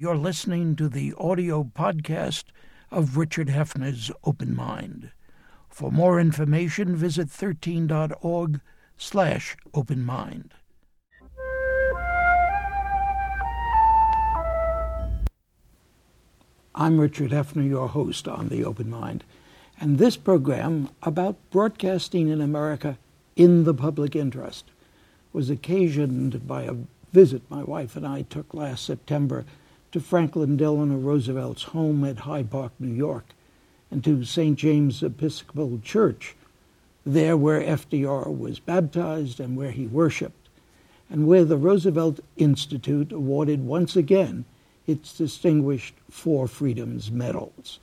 [0.00, 2.44] You're listening to the audio podcast
[2.88, 5.10] of Richard Heffner's Open Mind.
[5.68, 8.60] For more information, visit 13.org
[8.96, 10.54] slash open mind.
[16.76, 19.24] I'm Richard Heffner, your host on The Open Mind,
[19.80, 22.98] and this program about broadcasting in America
[23.34, 24.66] in the public interest
[25.32, 26.76] was occasioned by a
[27.12, 29.44] visit my wife and I took last September
[29.92, 33.24] to Franklin Delano Roosevelt's home at Hyde Park, New York,
[33.90, 34.58] and to St.
[34.58, 36.34] James Episcopal Church,
[37.06, 40.48] there where FDR was baptized and where he worshiped,
[41.08, 44.44] and where the Roosevelt Institute awarded once again
[44.86, 47.78] its distinguished Four Freedoms medals,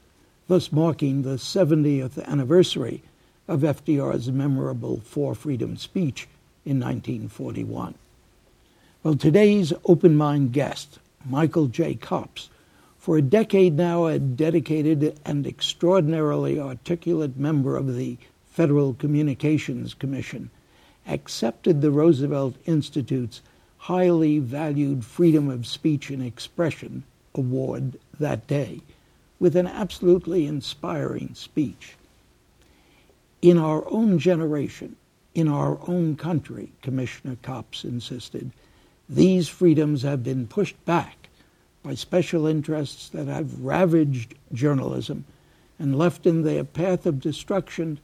[0.47, 3.01] thus marking the 70th anniversary
[3.47, 6.27] of FDR's memorable Four Freedoms speech
[6.65, 7.95] in 1941.
[9.01, 11.95] Well, today's open mind guest Michael J.
[11.95, 12.49] Copps,
[12.97, 20.49] for a decade now a dedicated and extraordinarily articulate member of the Federal Communications Commission,
[21.07, 23.41] accepted the Roosevelt Institute's
[23.77, 27.03] highly valued Freedom of Speech and Expression
[27.35, 28.81] Award that day
[29.39, 31.95] with an absolutely inspiring speech.
[33.41, 34.95] In our own generation,
[35.35, 38.51] in our own country, Commissioner Copps insisted,
[39.07, 41.24] these freedoms have been pushed back
[41.85, 45.23] by special interests that have ravaged journalism
[45.77, 47.99] and left in their path of destruction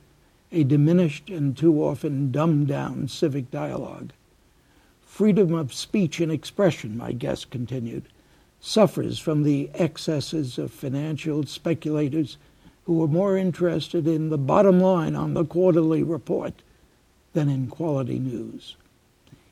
[0.51, 4.11] a diminished and too often dumbed down civic dialogue.
[5.03, 8.03] Freedom of speech and expression, my guest continued,
[8.59, 12.37] suffers from the excesses of financial speculators
[12.83, 16.53] who are more interested in the bottom line on the quarterly report
[17.33, 18.75] than in quality news.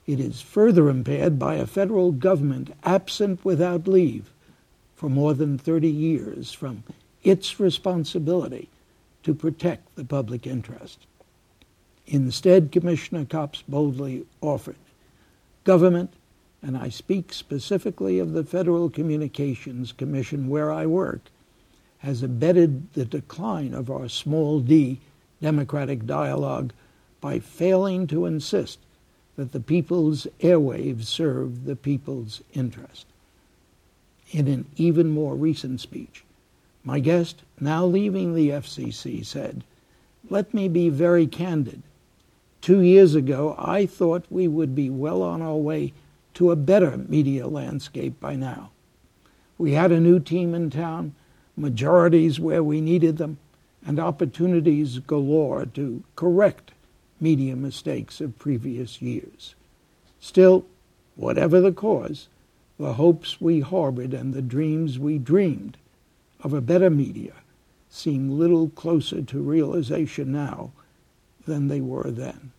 [0.09, 4.31] It is further impaired by a federal government absent without leave
[4.95, 6.83] for more than 30 years from
[7.23, 8.69] its responsibility
[9.21, 11.05] to protect the public interest.
[12.07, 14.77] Instead, Commissioner Copps boldly offered
[15.63, 16.11] government,
[16.63, 21.21] and I speak specifically of the Federal Communications Commission where I work,
[21.99, 25.01] has abetted the decline of our small d
[25.39, 26.73] democratic dialogue
[27.21, 28.79] by failing to insist
[29.39, 33.05] that the people's airwaves serve the people's interest.
[34.31, 36.25] In an even more recent speech,
[36.83, 39.63] my guest, now leaving the FCC, said,
[40.29, 41.83] Let me be very candid.
[42.59, 45.93] Two years ago, I thought we would be well on our way
[46.33, 48.71] to a better media landscape by now.
[49.57, 51.15] We had a new team in town,
[51.55, 53.37] majorities where we needed them,
[53.85, 56.73] and opportunities galore to correct
[57.19, 59.55] media mistakes of previous years.
[60.19, 60.65] Still,
[61.15, 62.27] whatever the cause,
[62.77, 65.77] the hopes we harbored and the dreams we dreamed
[66.41, 67.33] of a better media
[67.89, 70.71] seem little closer to realization now
[71.45, 72.51] than they were then.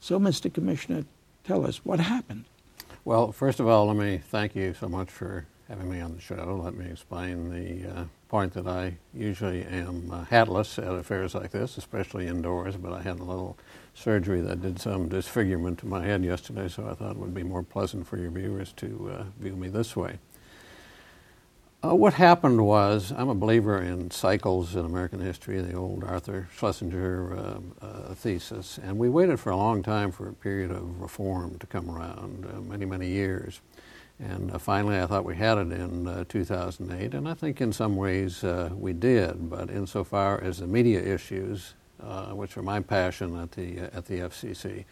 [0.00, 0.52] So, Mr.
[0.52, 1.04] Commissioner,
[1.44, 2.44] tell us what happened.
[3.04, 6.20] Well, first of all, let me thank you so much for having me on the
[6.20, 6.60] show.
[6.62, 11.50] Let me explain the uh, point that I usually am uh, hatless at affairs like
[11.50, 13.58] this, especially indoors, but I had a little
[13.92, 17.42] surgery that did some disfigurement to my head yesterday, so I thought it would be
[17.42, 20.20] more pleasant for your viewers to uh, view me this way.
[21.82, 26.48] Uh, what happened was, I'm a believer in cycles in American history, the old Arthur
[26.54, 31.00] Schlesinger uh, uh, thesis, and we waited for a long time for a period of
[31.00, 33.60] reform to come around, uh, many, many years.
[34.22, 37.72] And uh, finally, I thought we had it in uh, 2008, and I think in
[37.72, 43.36] some ways we did, but insofar as the media issues uh, which are my passion
[43.38, 44.84] at the, uh, at the FCC,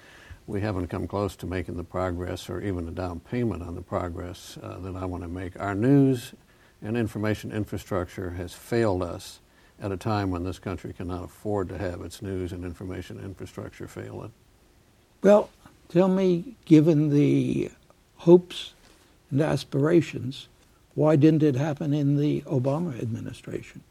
[0.46, 3.80] we haven't come close to making the progress or even a down payment on the
[3.80, 5.58] progress uh, that I want to make.
[5.58, 6.34] Our news
[6.82, 9.40] and information infrastructure has failed us
[9.80, 13.88] at a time when this country cannot afford to have its news and information infrastructure
[13.88, 14.30] fail it.
[15.22, 15.48] Well,
[15.88, 17.70] tell me, given the
[18.16, 18.74] hopes
[19.30, 20.48] and aspirations,
[20.94, 23.82] why didn't it happen in the Obama administration?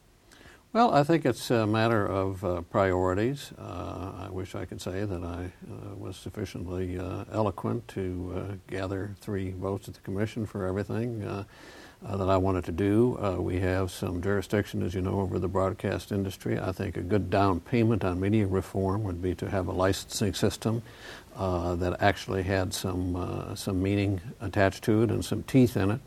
[0.74, 3.52] Well, I think it's a matter of uh, priorities.
[3.58, 8.54] Uh, I wish I could say that I uh, was sufficiently uh, eloquent to uh,
[8.70, 11.46] gather three votes at the commission for everything
[12.06, 13.38] uh, that I wanted to do.
[13.40, 16.58] we have some jurisdiction, as you know, over the broadcast industry.
[16.58, 20.34] I think a good down payment on media reform would be to have a licensing
[20.34, 20.82] system
[21.36, 26.00] that actually had some some meaning attached to it and some teeth in it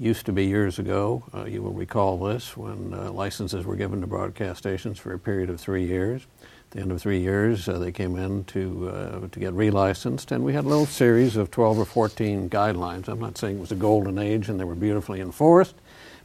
[0.00, 1.22] used to be years ago.
[1.34, 5.18] Uh, you will recall this when uh, licenses were given to broadcast stations for a
[5.18, 6.26] period of three years.
[6.70, 10.44] The end of three years, uh, they came in to, uh, to get relicensed, and
[10.44, 13.08] we had a little series of 12 or 14 guidelines.
[13.08, 15.74] I'm not saying it was a golden age and they were beautifully enforced,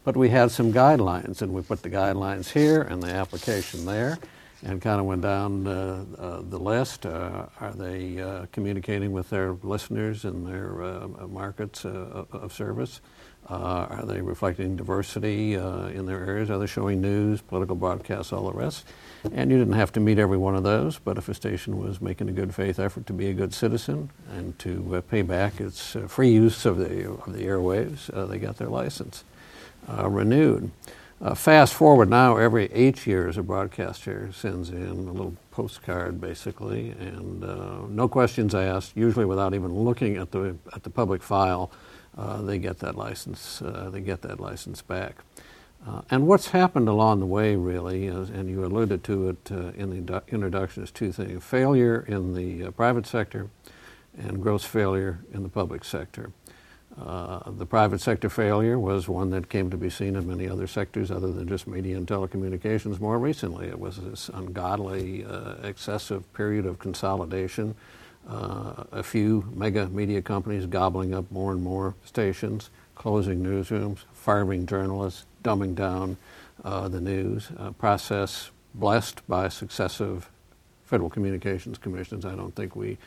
[0.03, 4.19] but we had some guidelines, and we put the guidelines here and the application there
[4.65, 7.05] and kind of went down uh, uh, the list.
[7.05, 12.99] Uh, are they uh, communicating with their listeners in their uh, markets uh, of service?
[13.47, 16.49] are they reflecting diversity in their areas?
[16.49, 18.87] Are they showing news, political broadcasts, all the rest?
[19.31, 22.01] And you didn't have to meet every one of those, but if a station was
[22.01, 25.95] making a good faith effort to be a good citizen and to pay back its
[26.07, 29.23] free use of the, of the airwaves, they got their license
[29.87, 30.71] renewed.
[31.21, 36.89] Uh, fast forward now, every eight years, a broadcaster sends in a little postcard, basically,
[36.89, 38.97] and uh, no questions asked.
[38.97, 41.71] Usually, without even looking at the at the public file,
[42.17, 43.61] uh, they get that license.
[43.61, 45.15] Uh, they get that license back.
[45.87, 49.71] Uh, and what's happened along the way, really, is, and you alluded to it uh,
[49.77, 53.49] in the introduction, is two things: failure in the private sector,
[54.17, 56.33] and gross failure in the public sector.
[57.01, 60.65] Uh, the private sector failure was one that came to be seen in many other
[60.65, 63.67] sectors other than just media and telecommunications more recently.
[63.67, 67.75] It was this ungodly, uh, excessive period of consolidation.
[68.27, 74.65] Uh, a few mega media companies gobbling up more and more stations, closing newsrooms, firing
[74.65, 76.15] journalists, dumbing down
[76.63, 77.51] uh, the news.
[77.57, 80.29] A process blessed by successive
[80.85, 82.25] federal communications commissions.
[82.25, 82.97] I don't think we,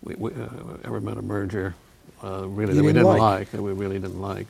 [0.00, 0.48] we, we uh,
[0.84, 1.74] ever met a merger
[2.22, 3.20] uh, really that we didn't like.
[3.20, 3.50] like.
[3.50, 4.46] that we really didn't like.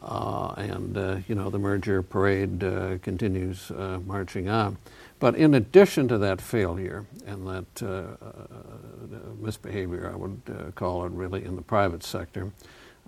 [0.00, 4.76] Uh, and uh, you know the merger parade uh, continues uh, marching on.
[5.18, 11.44] But in addition to that failure and that uh, misbehavior, I would call it really
[11.44, 12.52] in the private sector,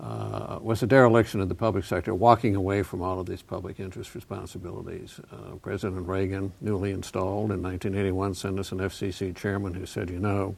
[0.00, 4.14] was a dereliction of the public sector, walking away from all of these public interest
[4.14, 5.20] responsibilities.
[5.62, 10.56] President Reagan, newly installed in 1981, sent us an FCC chairman who said, you know,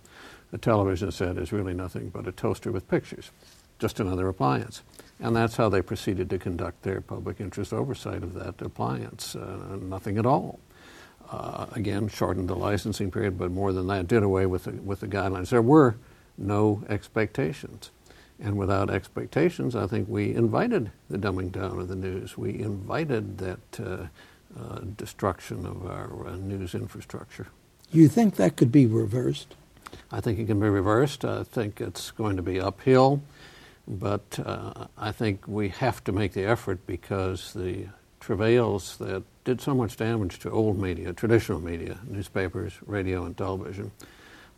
[0.52, 3.30] the television set is really nothing but a toaster with pictures,
[3.78, 4.82] just another appliance.
[5.18, 9.34] And that's how they proceeded to conduct their public interest oversight of that appliance.
[9.34, 10.60] Uh, nothing at all.
[11.30, 15.00] Uh, again, shortened the licensing period, but more than that, did away with the, with
[15.00, 15.48] the guidelines.
[15.48, 15.96] There were
[16.36, 17.90] no expectations.
[18.42, 22.36] And without expectations, I think we invited the dumbing down of the news.
[22.36, 24.06] We invited that uh,
[24.60, 27.46] uh, destruction of our uh, news infrastructure.
[27.92, 29.54] You think that could be reversed?
[30.10, 31.24] I think it can be reversed.
[31.24, 33.22] I think it's going to be uphill,
[33.86, 37.86] but uh, I think we have to make the effort because the
[38.18, 43.92] travails that did so much damage to old media, traditional media, newspapers, radio, and television,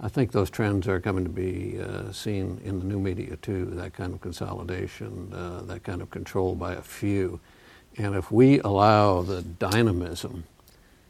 [0.01, 3.67] I think those trends are coming to be uh, seen in the new media too,
[3.75, 7.41] that kind of consolidation, uh, that kind of control by a few.
[7.97, 10.45] And if we allow the dynamism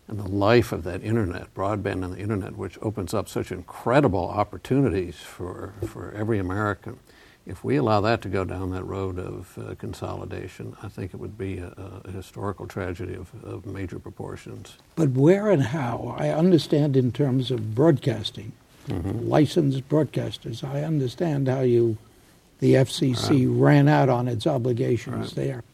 [0.07, 4.29] and the life of that internet, broadband and the internet, which opens up such incredible
[4.29, 6.99] opportunities for, for every American,
[7.47, 11.19] if we allow that to go down that road of uh, consolidation, I think it
[11.19, 14.79] would be a, a historical tragedy of, of, major proportions.
[14.97, 16.15] But where and how?
[16.19, 18.53] I understand in terms of broadcasting,
[18.89, 19.29] mm-hmm.
[19.29, 20.65] licensed broadcasters.
[20.65, 21.99] I understand how you,
[22.61, 23.61] the FCC right.
[23.61, 25.47] ran out on its obligations right.
[25.47, 25.65] there.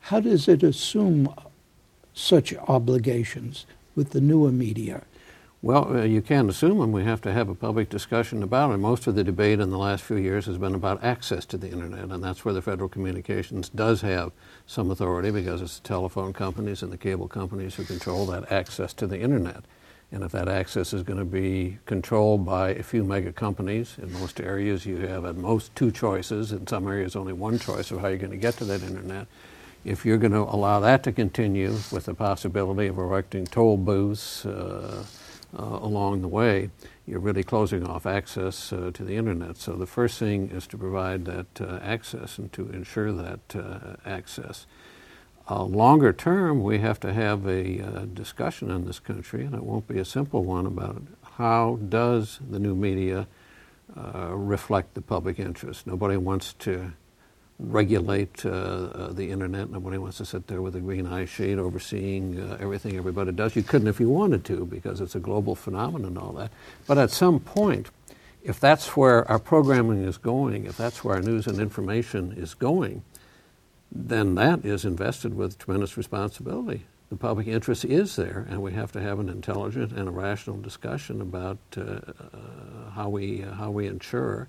[0.00, 1.32] How does it assume
[2.14, 5.02] such obligations with the newer media?
[5.60, 6.92] Well, uh, you can't assume them.
[6.92, 8.78] We have to have a public discussion about it.
[8.78, 11.68] Most of the debate in the last few years has been about access to the
[11.68, 14.30] internet, and that's where the Federal Communications does have
[14.66, 18.92] some authority because it's the telephone companies and the cable companies who control that access
[18.94, 19.64] to the internet.
[20.10, 24.10] And if that access is going to be controlled by a few mega companies, in
[24.14, 28.00] most areas you have at most two choices, in some areas only one choice of
[28.00, 29.26] how you're going to get to that internet
[29.84, 34.44] if you're going to allow that to continue with the possibility of erecting toll booths
[34.44, 35.04] uh,
[35.58, 36.68] uh, along the way,
[37.06, 39.56] you're really closing off access uh, to the internet.
[39.56, 43.40] So the first thing is to provide that uh, access and to ensure that
[45.48, 49.62] uh, longer term, we have to have a uh, discussion in this country, and it
[49.62, 51.02] won't be a simple one about
[51.36, 53.26] how does the new media
[54.30, 55.86] reflect the public interest.
[55.86, 56.92] Nobody wants to
[57.58, 59.70] regulate uh, uh, the internet.
[59.70, 63.56] Nobody wants to sit there with a green eye shade overseeing uh, everything everybody does.
[63.56, 66.52] You couldn't if you wanted to because it's a global phenomenon and all that.
[66.86, 67.90] But at some point,
[68.44, 72.54] if that's where our programming is going, if that's where our news and information is
[72.54, 73.02] going,
[73.90, 76.84] then that is invested with tremendous responsibility.
[77.10, 80.58] The public interest is there, and we have to have an intelligent and a rational
[80.58, 84.48] discussion about uh, uh how we uh, how we ensure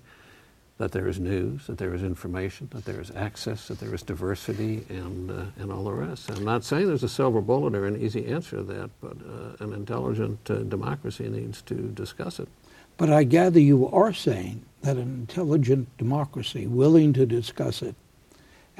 [0.80, 4.02] that there is news, that there is information, that there is access, that there is
[4.02, 6.30] diversity, and, uh, and all the rest.
[6.30, 9.62] I'm not saying there's a silver bullet or an easy answer to that, but uh,
[9.62, 12.48] an intelligent uh, democracy needs to discuss it.
[12.96, 17.94] But I gather you are saying that an intelligent democracy willing to discuss it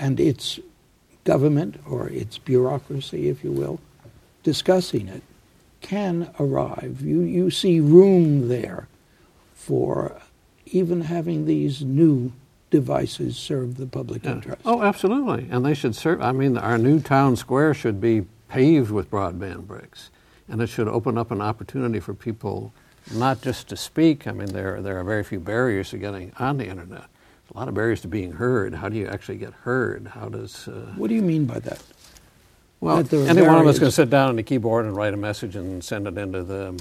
[0.00, 0.58] and its
[1.24, 3.78] government or its bureaucracy, if you will,
[4.42, 5.22] discussing it
[5.82, 7.02] can arrive.
[7.02, 8.88] You, you see room there
[9.54, 10.20] for
[10.66, 12.32] even having these new
[12.70, 14.32] devices serve the public Yeah.
[14.32, 14.62] interest.
[14.64, 15.46] Oh, absolutely.
[15.50, 19.66] And they should serve, I mean, our new town square should be paved with broadband
[19.66, 20.10] bricks.
[20.48, 22.72] And it should open up an opportunity for people
[23.14, 24.26] not just to speak.
[24.26, 27.04] I mean, there, there are very few barriers to getting on the internet.
[27.52, 28.74] A lot of barriers to being heard.
[28.74, 30.08] How do you actually get heard?
[30.08, 30.68] How does.
[30.68, 31.82] Uh, What do you mean by that?
[32.80, 33.78] well, That any one of us barriers.
[33.80, 36.72] can sit down on the keyboard and write a message and send it into the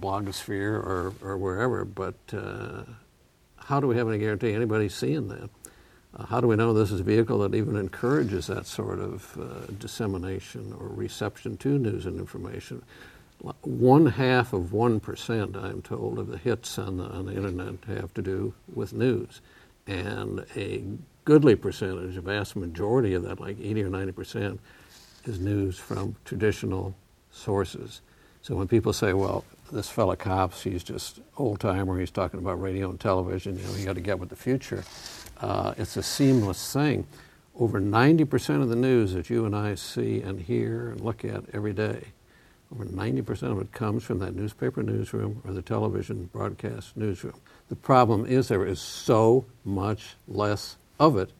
[0.00, 2.82] blogosphere or, or wherever, but uh,
[3.56, 5.50] how do we have any guarantee anybody's seeing that?
[6.16, 9.36] Uh, how do we know this is a vehicle that even encourages that sort of
[9.38, 12.82] uh, dissemination or reception to news and information?
[13.62, 18.14] One half of 1%, I'm told, of the hits on the, on the internet have
[18.14, 19.40] to do with news.
[19.86, 20.82] And a
[21.24, 24.58] goodly percentage, a vast majority of that, like 80 or 90%,
[25.24, 26.94] is news from traditional
[27.30, 28.00] sources.
[28.42, 32.60] So when people say, well, this fella Copps, he's just old timer, he's talking about
[32.60, 34.84] radio and television, you know, you got to get with the future.
[35.40, 37.06] Uh, it's a seamless thing.
[37.58, 41.44] Over 90% of the news that you and I see and hear and look at
[41.52, 42.08] every day,
[42.74, 47.40] over 90% of it comes from that newspaper newsroom or the television broadcast newsroom.
[47.68, 51.30] The problem is there is so much less of it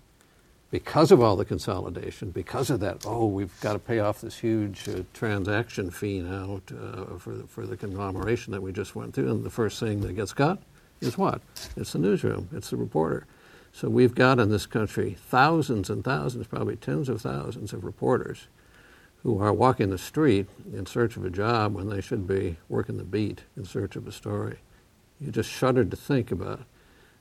[0.70, 4.38] because of all the consolidation, because of that, oh, we've got to pay off this
[4.38, 9.14] huge uh, transaction fee now uh, for, the, for the conglomeration that we just went
[9.14, 9.30] through.
[9.30, 10.60] And the first thing that gets cut
[11.00, 11.40] is what?
[11.76, 13.26] It's the newsroom, it's the reporter.
[13.72, 18.48] So we've got in this country thousands and thousands, probably tens of thousands of reporters
[19.24, 22.98] who are walking the street in search of a job when they should be working
[22.98, 24.58] the beat in search of a story.
[25.18, 26.60] You just shudder to think about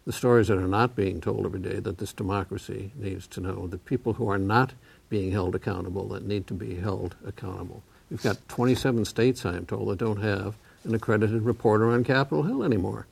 [0.06, 3.68] the stories that are not being told every day that this democracy needs to know,
[3.68, 4.74] the people who are not
[5.10, 7.82] being held accountable that need to be held accountable.
[8.10, 12.44] We've got 27 states, I am told, that don't have an accredited reporter on Capitol
[12.44, 13.08] Hill anymore.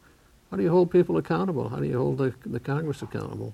[0.50, 1.70] How do you hold people accountable?
[1.70, 3.54] How do you hold the, the Congress accountable?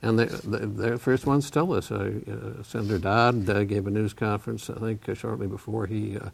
[0.00, 1.90] And they, the first ones tell us.
[1.90, 6.16] Uh, uh, Senator Dodd uh, gave a news conference, I think, uh, shortly before he
[6.16, 6.30] uh,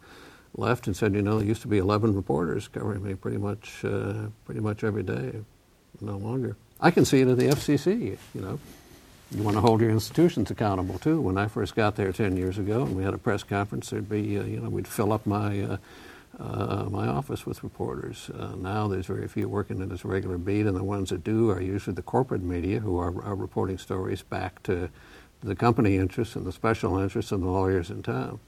[0.54, 3.84] left, and said, you know, there used to be 11 reporters covering me pretty much,
[3.84, 5.32] uh, pretty much every day.
[6.00, 6.56] No longer.
[6.80, 8.18] I can see it at the FCC.
[8.34, 8.58] You know,
[9.30, 11.20] you want to hold your institutions accountable too.
[11.20, 14.08] When I first got there 10 years ago, and we had a press conference, there'd
[14.08, 15.78] be, you know, we'd fill up my.
[16.38, 18.28] Uh, my office with reporters.
[18.36, 21.48] Uh, now there's very few working in this regular beat, and the ones that do
[21.50, 24.88] are usually the corporate media who are, are reporting stories back to
[25.44, 28.40] the company interests and the special interests and the lawyers in town.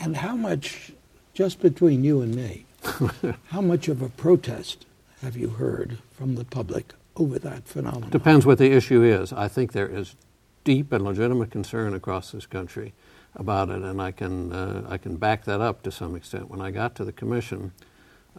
[0.00, 0.92] And how much,
[1.32, 2.66] just between you and me,
[3.50, 4.84] how much of a protest
[5.22, 8.10] have you heard from the public over that phenomenon?
[8.10, 9.32] Depends what the issue is.
[9.32, 10.16] I think there is
[10.64, 12.92] deep and legitimate concern across this country
[13.36, 16.50] about it, and I can uh, I can back that up to some extent.
[16.50, 17.72] When I got to the commission,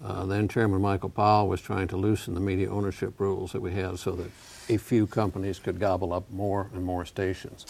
[0.03, 3.71] uh, then Chairman Michael Powell was trying to loosen the media ownership rules that we
[3.71, 4.31] had, so that
[4.69, 7.65] a few companies could gobble up more and more stations.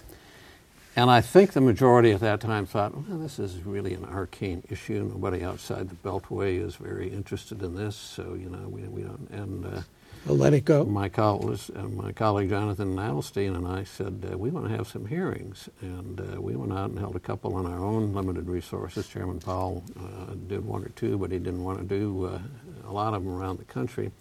[0.96, 4.64] And I think the majority at that time thought, well, this is really an arcane
[4.68, 5.08] issue.
[5.14, 9.30] Nobody outside the Beltway is very interested in this, so you know we, we don't.
[9.30, 9.82] And uh,
[10.26, 10.84] Well, let it go.
[10.86, 14.88] my, coll- uh, my colleague Jonathan Adelstein and I said, uh, we want to have
[14.88, 15.70] some hearings.
[15.82, 19.08] And uh, we went out and held a couple on our own limited resources.
[19.08, 22.40] Chairman Powell uh, did one or two, but he didn't want to do uh,
[22.88, 24.12] a lot of them around the country.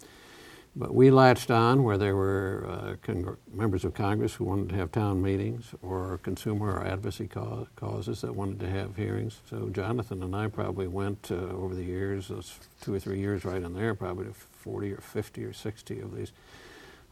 [0.77, 4.91] But we latched on where there were uh, members of Congress who wanted to have
[4.91, 9.39] town meetings or consumer or advocacy ca- causes that wanted to have hearings.
[9.49, 13.43] So Jonathan and I probably went uh, over the years, those two or three years
[13.43, 16.31] right in there, probably to 40 or 50 or 60 of these,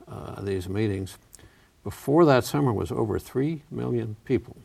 [0.08, 1.18] uh, these meetings.
[1.84, 4.58] Before that summer was over 3 million people.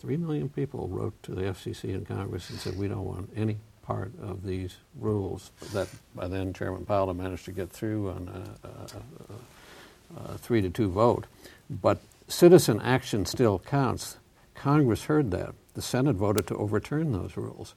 [0.00, 3.58] 3 million people wrote to the FCC and Congress and said, we don't want any
[3.82, 8.28] part of these rules that by then Chairman Powell managed to get through on
[8.64, 11.26] a, a, a, three to two vote.
[11.68, 14.16] But citizen action still counts.
[14.54, 15.54] Congress heard that.
[15.74, 17.74] The Senate voted to overturn those rules.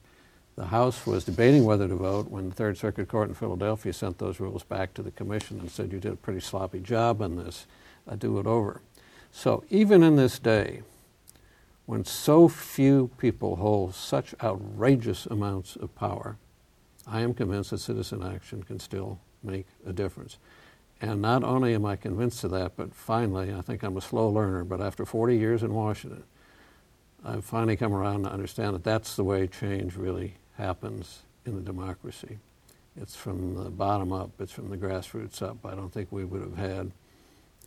[0.56, 4.18] The House was debating whether to vote when the Third Circuit Court in Philadelphia sent
[4.18, 7.36] those rules back to the Commission and said, You did a pretty sloppy job on
[7.36, 7.66] this.
[8.08, 8.80] Uh, do it over.
[9.32, 10.82] So even in this day,
[11.86, 16.36] when so few people hold such outrageous amounts of power,
[17.06, 20.38] I am convinced that citizen action can still make a difference.
[21.00, 24.28] And not only am I convinced of that, but finally, I think I'm a slow
[24.28, 26.24] learner, but after 40 years in Washington,
[27.24, 31.60] I've finally come around to understand that that's the way change really happens in a
[31.60, 32.38] democracy.
[32.96, 35.64] It's from the bottom up, it's from the grassroots up.
[35.64, 36.92] I don't think we would have had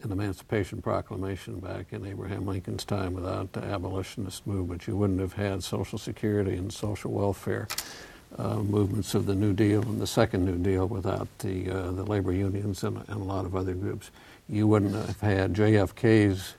[0.01, 4.87] an Emancipation Proclamation back in Abraham Lincoln's time without the abolitionist movement.
[4.87, 7.67] You wouldn't have had Social Security and social welfare
[8.37, 12.03] uh, movements of the New Deal and the Second New Deal without the, uh, the
[12.03, 14.11] labor unions and, and, a lot of other groups.
[14.47, 16.53] You wouldn't have had JFK's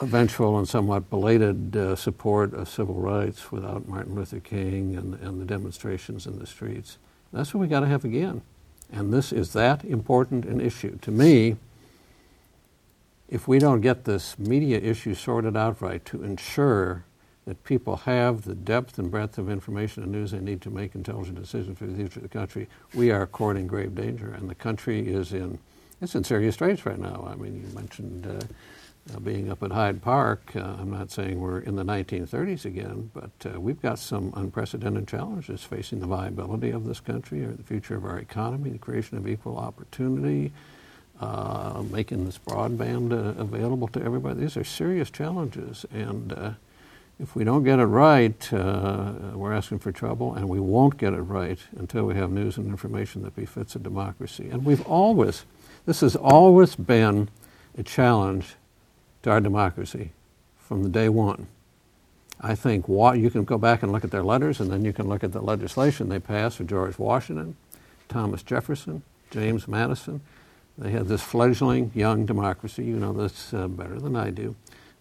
[0.00, 5.40] eventual and somewhat belated uh, support of civil rights without Martin Luther King and, and
[5.40, 6.98] the demonstrations in the streets.
[7.32, 8.42] That's what we got to have again.
[8.92, 10.98] And this is that important an issue.
[11.02, 11.56] To me,
[13.28, 17.04] if we don't get this media issue sorted out right to ensure
[17.46, 20.94] that people have the depth and breadth of information and news they need to make
[20.94, 24.32] intelligent decisions for the future of the country, we are courting grave danger.
[24.32, 25.58] And the country is in,
[26.00, 27.28] it's in serious straits right now.
[27.30, 30.52] I mean, you mentioned uh, uh, being up at Hyde Park.
[30.56, 35.06] Uh, I'm not saying we're in the 1930s again, but uh, we've got some unprecedented
[35.06, 39.18] challenges facing the viability of this country or the future of our economy, the creation
[39.18, 40.52] of equal opportunity,
[41.20, 44.40] uh, making this broadband uh, available to everybody.
[44.40, 46.50] These are serious challenges, and uh,
[47.20, 51.12] if we don't get it right, uh, we're asking for trouble, and we won't get
[51.12, 54.48] it right until we have news and information that befits a democracy.
[54.50, 55.44] And we've always,
[55.86, 57.28] this has always been
[57.78, 58.56] a challenge
[59.22, 60.10] to our democracy
[60.58, 61.46] from the day one.
[62.40, 64.92] I think what, you can go back and look at their letters, and then you
[64.92, 67.56] can look at the legislation they passed for George Washington,
[68.08, 70.20] Thomas Jefferson, James Madison.
[70.76, 72.84] They had this fledgling young democracy.
[72.84, 74.56] You know this uh, better than I do.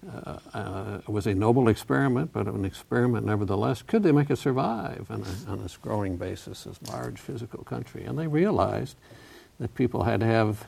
[0.08, 3.82] Uh, uh, it was a noble experiment, but an experiment nevertheless.
[3.82, 8.03] Could they make it survive on, a, on this growing basis, this large physical country?
[8.03, 8.98] And they realized
[9.60, 10.68] that people had to have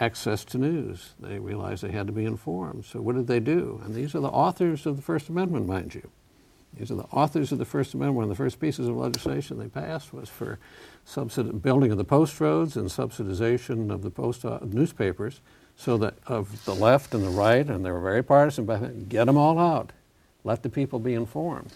[0.00, 1.14] access to news.
[1.20, 2.84] They realized they had to be informed.
[2.84, 3.80] So what did they do?
[3.84, 6.10] And these are the authors of the First Amendment, mind you.
[6.78, 8.16] These are the authors of the First Amendment.
[8.16, 10.58] One of the first pieces of legislation they passed was for
[11.60, 15.40] building of the post roads and subsidization of the post uh, newspapers
[15.76, 19.24] so that of the left and the right, and they were very partisan, but get
[19.26, 19.92] them all out.
[20.44, 21.72] Let the people be informed.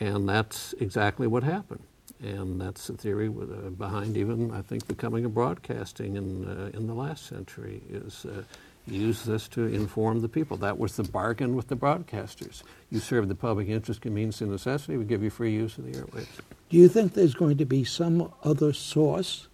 [0.00, 1.82] And that's exactly what happened.
[2.20, 6.44] And that's the theory with, uh, behind even, I think, the coming of broadcasting in,
[6.48, 8.42] uh, in the last century is uh,
[8.90, 10.56] use this to inform the people.
[10.56, 12.62] That was the bargain with the broadcasters.
[12.90, 15.92] You serve the public interest, convenience, and necessity, we give you free use of the
[15.92, 16.26] airwaves.
[16.70, 19.48] Do you think there's going to be some other source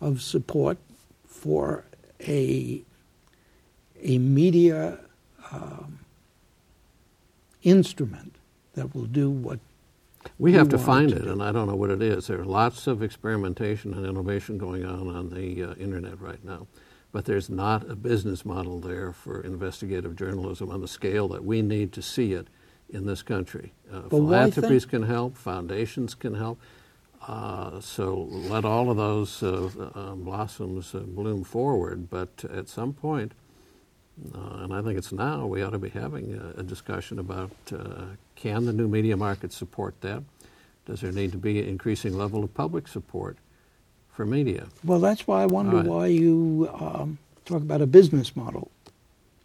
[0.00, 0.78] of support
[1.26, 1.84] for
[2.20, 2.82] a
[4.04, 4.98] a media
[5.52, 6.00] um,
[7.62, 8.34] instrument
[8.74, 9.60] that will do what
[10.38, 11.32] we have to find to it, do.
[11.32, 12.26] and I don't know what it is.
[12.26, 16.66] There are lots of experimentation and innovation going on on the uh, internet right now,
[17.12, 21.62] but there's not a business model there for investigative journalism on the scale that we
[21.62, 22.48] need to see it
[22.88, 23.72] in this country.
[23.92, 26.58] Uh, philanthropies can help, foundations can help.
[27.28, 32.92] Uh, so let all of those uh, uh, blossoms uh, bloom forward, but at some
[32.92, 33.32] point,
[34.34, 37.50] uh, and I think it's now we ought to be having a, a discussion about
[37.72, 40.22] uh, can the new media market support that?
[40.84, 43.38] Does there need to be an increasing level of public support
[44.12, 44.66] for media?
[44.84, 45.86] Well, that's why I wonder right.
[45.86, 48.70] why you um, talk about a business model.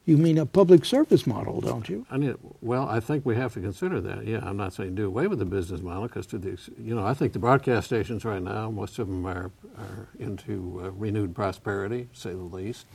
[0.05, 2.05] You mean a public service model, don't you?
[2.09, 4.25] I mean, well, I think we have to consider that.
[4.25, 7.05] Yeah, I'm not saying do away with the business model because to the you know
[7.05, 11.35] I think the broadcast stations right now most of them are are into uh, renewed
[11.35, 12.85] prosperity, say the least.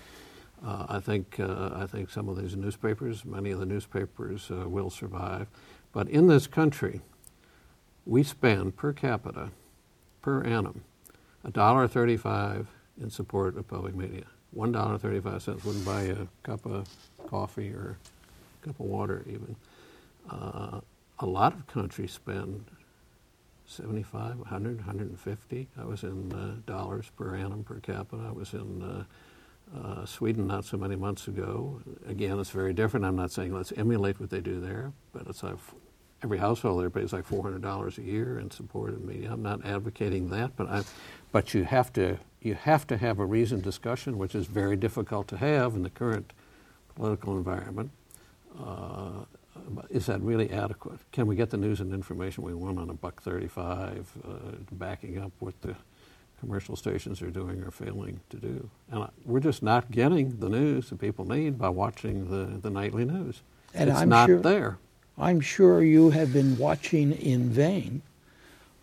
[0.65, 4.67] Uh, I think uh, I think some of these newspapers, many of the newspapers, uh,
[4.67, 5.49] will survive.
[5.93, 7.03] But in this country,
[8.07, 9.51] we spend per capita,
[10.23, 10.83] per annum,
[11.45, 12.69] a dollar thirty-five
[13.01, 14.25] in support of public media.
[14.53, 16.89] One dollar thirty-five cents wouldn't buy a cup of
[17.27, 17.97] coffee or
[18.63, 19.57] a cup of water even.
[20.31, 20.81] Uh,
[21.19, 22.65] a lot of countries spend
[23.67, 25.69] 75, 100, 150.
[25.81, 28.23] I was in uh, dollars per annum per capita.
[28.29, 29.05] I was in uh,
[29.79, 31.81] uh, Sweden not so many months ago.
[32.07, 33.07] Again, it's very different.
[33.07, 35.57] I'm not saying let's emulate what they do there, but it's like
[36.23, 39.33] every household there pays like $400 a year in support of media.
[39.33, 40.83] I'm not advocating that, but I,
[41.33, 45.29] but you have to you have to have a reasoned discussion, which is very difficult
[45.29, 46.33] to have in the current
[46.97, 47.91] political environment.
[48.59, 49.25] Uh,
[49.91, 50.99] is that really adequate?
[51.13, 54.33] Can we get the news and information we want on a buck 35, uh,
[54.73, 55.77] backing up what the
[56.43, 58.69] commercial stations are doing or failing to do.
[58.91, 63.05] And we're just not getting the news that people need by watching the, the nightly
[63.05, 63.43] news.
[63.73, 64.79] And it's I'm not sure, there.
[65.17, 68.03] I'm sure you have been watching in vain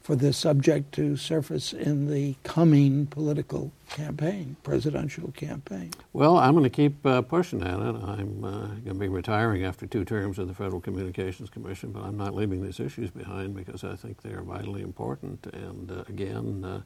[0.09, 5.91] for this subject to surface in the coming political campaign, presidential campaign?
[6.13, 7.95] Well, I'm going to keep uh, pushing at it.
[7.95, 12.01] I'm uh, going to be retiring after two terms of the Federal Communications Commission, but
[12.01, 15.45] I'm not leaving these issues behind because I think they are vitally important.
[15.53, 16.81] And uh, again, uh,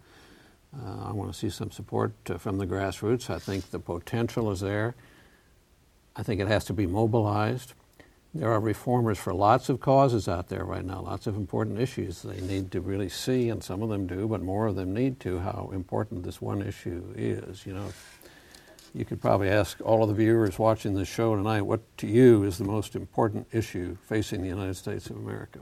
[0.77, 3.29] uh, I want to see some support uh, from the grassroots.
[3.29, 4.95] I think the potential is there.
[6.13, 7.73] I think it has to be mobilized.
[8.35, 12.23] There are reformers for lots of causes out there right now, lots of important issues
[12.23, 15.19] they need to really see, and some of them do, but more of them need
[15.19, 17.63] to, how important this one issue is.
[17.67, 17.93] You know,
[18.95, 22.43] you could probably ask all of the viewers watching this show tonight, what to you
[22.43, 25.59] is the most important issue facing the United States of America?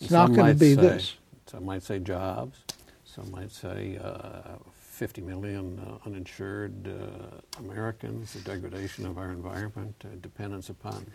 [0.00, 1.14] It's not going to be say, this.
[1.46, 2.58] Some might say jobs.
[3.04, 9.94] Some might say uh, 50 million uh, uninsured uh, Americans, the degradation of our environment,
[10.04, 11.06] uh, dependence upon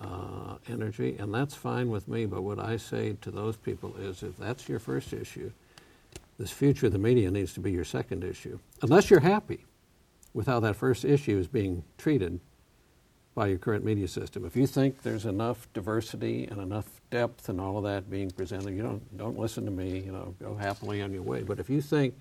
[0.00, 2.26] uh, energy, and that's fine with me.
[2.26, 5.50] But what I say to those people is if that's your first issue,
[6.38, 8.58] this future of the media needs to be your second issue.
[8.82, 9.64] Unless you're happy
[10.34, 12.40] with how that first issue is being treated
[13.34, 14.44] by your current media system.
[14.44, 18.74] If you think there's enough diversity and enough depth and all of that being presented,
[18.74, 21.42] you don't don't listen to me, you know, go happily on your way.
[21.42, 22.14] But if you think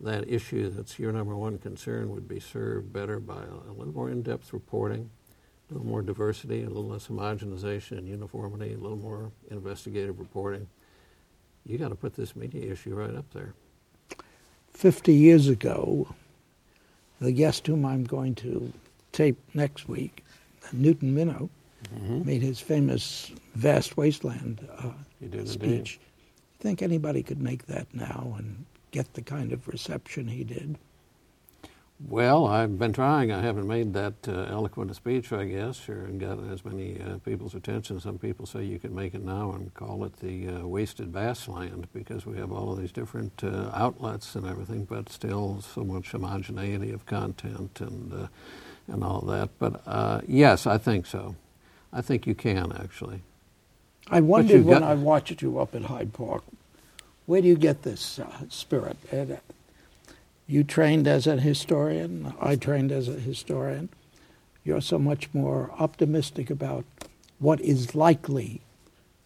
[0.00, 4.10] that issue that's your number one concern would be served better by a, little more
[4.10, 5.10] in-depth reporting,
[5.70, 10.66] a little more diversity, a little less homogenization and uniformity, a little more investigative reporting.
[11.66, 13.54] You got to put this media issue right up there.
[14.72, 16.14] 50 years ago,
[17.20, 18.72] the guest whom I'm going to
[19.12, 20.24] tape next week,
[20.72, 21.48] Newton Minow,
[21.94, 22.24] Mm-hmm.
[22.24, 24.90] made his famous vast wasteland uh,
[25.44, 25.54] speech.
[25.54, 25.88] indeed.
[25.90, 25.98] You
[26.60, 30.78] think anybody could make that now and get the kind of reception he did?
[32.00, 33.32] Well, I've been trying.
[33.32, 37.18] I haven't made that uh, eloquent a speech, I guess, or got as many uh,
[37.18, 38.00] people's attention.
[38.00, 41.88] Some people say you can make it now and call it the uh, wasted bassland
[41.94, 46.12] because we have all of these different uh, outlets and everything, but still so much
[46.12, 48.26] homogeneity of content and uh,
[48.88, 49.50] and all that.
[49.58, 51.36] But uh, yes, I think so.
[51.92, 53.22] I think you can actually.
[54.10, 56.44] I wondered when got- I watched you up at Hyde Park,
[57.26, 58.98] where do you get this uh, spirit?
[59.12, 59.38] And,
[60.46, 63.88] you trained as a historian, I trained as a historian.
[64.64, 66.84] You're so much more optimistic about
[67.38, 68.60] what is likely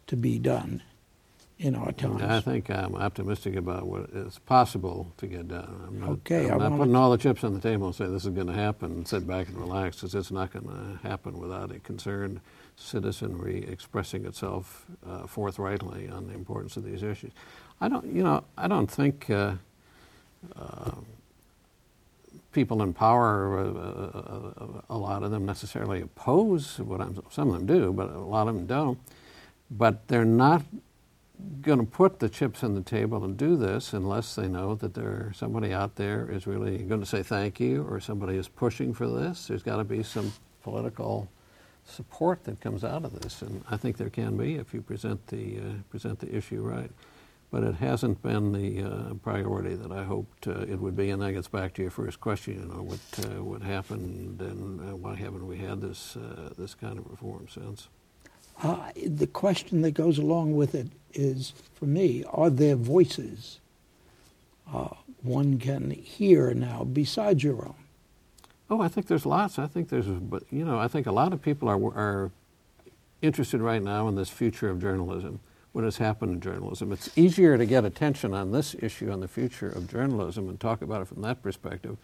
[0.06, 0.82] to be done
[1.58, 2.22] in our times.
[2.22, 5.82] I think I'm optimistic about what is possible to get done.
[5.86, 8.06] I'm not, Okay, I'm I not putting all the chips on the table and say
[8.06, 11.08] this is going to happen and sit back and relax because it's not going to
[11.08, 12.40] happen without a concerned
[12.76, 17.32] citizenry expressing itself uh, forthrightly on the importance of these issues.
[17.80, 19.54] I don't, you know, I don't think uh,
[22.52, 27.20] people in power, uh, uh, a lot of them necessarily oppose what I'm.
[27.30, 28.98] Some of them do, but a lot of them don't.
[29.70, 30.62] But they're not
[31.62, 34.94] going to put the chips on the table and do this unless they know that
[34.94, 38.92] there somebody out there is really going to say thank you or somebody is pushing
[38.94, 39.46] for this.
[39.46, 41.28] There's got to be some political
[41.84, 45.26] support that comes out of this, and I think there can be if you present
[45.28, 46.90] the uh, present the issue right.
[47.50, 51.22] But it hasn't been the uh, priority that I hoped uh, it would be, and
[51.22, 52.54] that gets back to your first question.
[52.60, 56.74] You know, what uh, what happened, and uh, why haven't we had this uh, this
[56.74, 57.88] kind of reform since?
[58.62, 63.60] Uh, the question that goes along with it is, for me, are there voices
[64.72, 64.88] uh,
[65.22, 67.74] one can hear now besides your own?
[68.70, 69.58] Oh, I think there's lots.
[69.58, 72.30] I think there's, but you know, I think a lot of people are are
[73.22, 75.40] interested right now in this future of journalism.
[75.72, 76.92] What has happened in journalism?
[76.92, 80.82] It's easier to get attention on this issue on the future of journalism and talk
[80.82, 81.96] about it from that perspective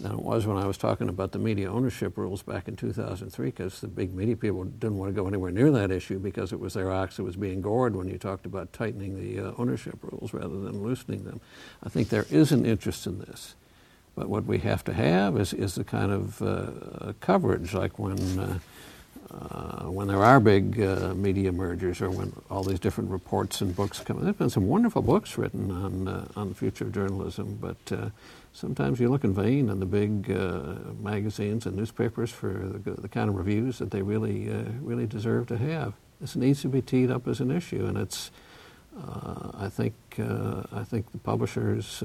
[0.00, 3.46] than it was when I was talking about the media ownership rules back in 2003,
[3.46, 6.58] because the big media people didn't want to go anywhere near that issue because it
[6.58, 9.96] was their ox that was being gored when you talked about tightening the uh, ownership
[10.02, 11.40] rules rather than loosening them.
[11.82, 13.54] I think there is an interest in this.
[14.16, 18.38] But what we have to have is, is the kind of uh, coverage, like when,
[18.38, 18.58] uh,
[19.34, 23.74] uh, when there are big uh, media mergers or when all these different reports and
[23.74, 24.18] books come.
[24.18, 27.76] There have been some wonderful books written on, uh, on the future of journalism, but
[27.92, 28.10] uh,
[28.52, 33.08] sometimes you look in vain in the big uh, magazines and newspapers for the, the
[33.08, 34.48] kind of reviews that they really,
[34.80, 35.94] really deserve to have.
[36.20, 38.30] This needs to be teed up as an issue, and it's,
[39.58, 42.02] I, think, I think the publishers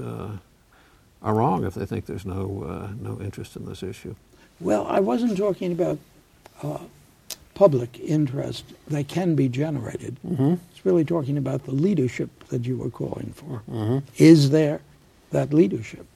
[1.22, 4.16] are wrong if they think there's no no interest in this issue.
[4.58, 5.98] Well, I wasn't talking about
[7.60, 10.16] public interest that can be generated.
[10.26, 10.54] Mm-hmm.
[10.70, 13.62] It's really talking about the leadership that you were calling for.
[13.70, 13.98] Mm-hmm.
[14.16, 14.80] Is there
[15.30, 16.06] that leadership?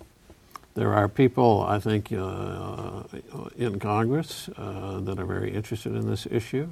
[0.72, 3.02] There are people, I think, uh,
[3.59, 6.66] in Congress uh, that are very interested in this issue.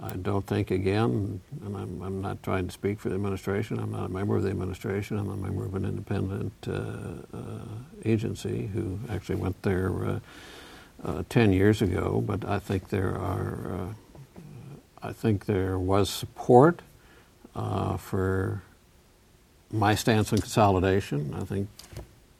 [0.00, 3.92] I don't think, again, and I'm, I'm, not trying to speak for the administration, I'm
[3.92, 7.38] not a member of the administration, I'm a member of an independent uh, uh,
[8.06, 10.20] agency who actually went there uh,
[11.04, 14.03] uh 10 years ago, but I think there are, uh,
[15.04, 16.80] I think there was support
[17.54, 18.62] uh, for
[19.70, 21.34] my stance on consolidation.
[21.38, 21.68] I think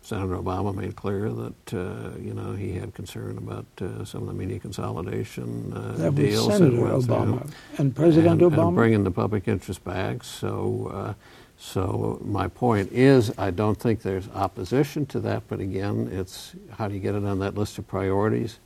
[0.01, 4.29] Senator Obama made clear that uh, you know he had concern about uh, some of
[4.29, 6.47] the media consolidation uh, that deals.
[6.47, 7.51] Was Senator Obama through.
[7.77, 10.25] and President and, Obama and bringing the public interest back.
[10.25, 11.15] So, uh,
[11.59, 15.43] so my point is, I don't think there's opposition to that.
[15.49, 18.59] But again, it's how do you get it on that list of priorities?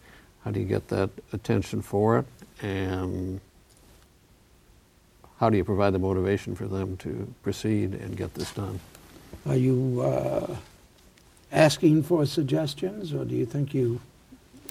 [0.44, 2.26] How do you get that attention for it?
[2.62, 3.40] And
[5.38, 8.80] how do you provide the motivation for them to proceed and get this done?
[9.46, 10.56] Are you uh,
[11.52, 14.00] asking for suggestions, or do you think you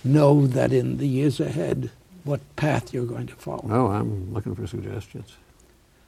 [0.03, 1.89] know that in the years ahead
[2.23, 3.65] what path you're going to follow?
[3.65, 5.35] No, I'm looking for suggestions.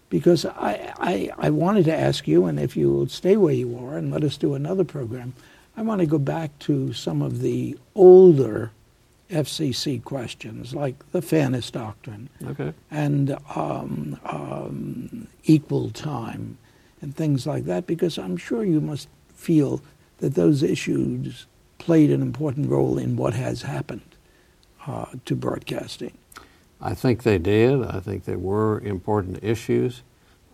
[0.10, 3.78] Because I, I, I wanted to ask you, and if you will stay where you
[3.78, 5.34] are and let us do another program,
[5.78, 8.72] I want to go back to some of the older
[9.30, 12.74] FCC questions, like the fairness doctrine okay.
[12.90, 16.58] and um, um, equal time
[17.02, 19.82] and things like that, because I'm sure you must feel
[20.18, 21.46] that those issues
[21.78, 24.16] played an important role in what has happened
[24.86, 26.18] uh, to broadcasting.
[26.82, 27.84] I think they did.
[27.84, 30.02] I think they were important issues.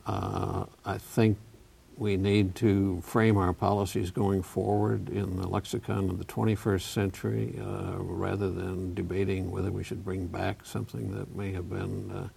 [0.06, 1.38] Uh, I think
[1.98, 7.60] we need to frame our policies going forward in the lexicon of the 21st century
[7.60, 12.28] uh, rather than debating whether we should bring back something that may have been, uh,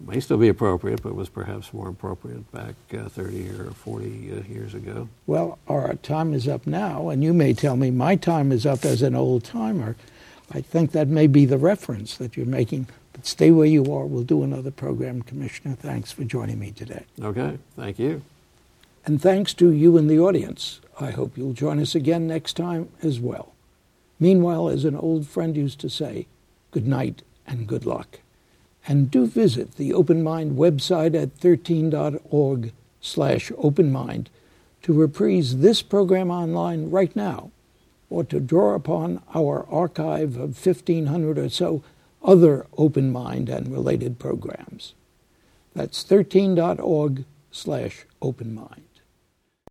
[0.00, 4.52] may still be appropriate, but was perhaps more appropriate back uh, 30 or 40 uh,
[4.52, 5.08] years ago.
[5.26, 8.84] Well, our time is up now, and you may tell me my time is up
[8.84, 9.96] as an old timer.
[10.52, 12.86] I think that may be the reference that you're making.
[13.12, 14.06] But stay where you are.
[14.06, 15.76] We'll do another program, Commissioner.
[15.76, 17.04] Thanks for joining me today.
[17.20, 18.22] Okay, thank you.
[19.06, 20.80] And thanks to you in the audience.
[20.98, 23.54] I hope you'll join us again next time as well.
[24.18, 26.26] Meanwhile, as an old friend used to say,
[26.70, 28.20] good night and good luck.
[28.86, 34.26] And do visit the Open Mind website at 13.org slash openmind
[34.82, 37.50] to reprise this program online right now
[38.08, 41.82] or to draw upon our archive of 1,500 or so
[42.22, 44.94] other Open Mind and related programs.
[45.74, 48.93] That's 13.org slash openmind.